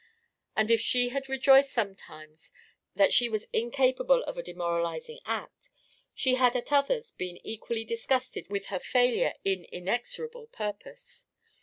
[0.55, 2.51] And if she had rejoiced sometimes
[2.95, 5.69] that she was incapable of a demoralising act,
[6.15, 11.27] she had at others been equally disgusted with her failure in inexorable purpose.